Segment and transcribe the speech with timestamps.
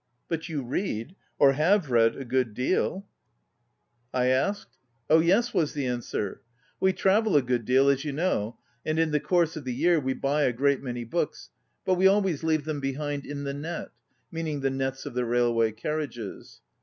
[0.27, 3.05] "But you read, or have read a good deal?"
[4.11, 4.77] I 7 ON READING asked.
[5.11, 6.41] "Oh, yes," was the answer;"
[6.81, 9.99] we travel a good deal, as you know, and in the course of the year
[9.99, 11.51] we buy a great many books;
[11.85, 15.23] but we always leave them behind in the net," ŌĆö meaning the nets of the
[15.23, 16.61] railway carriages.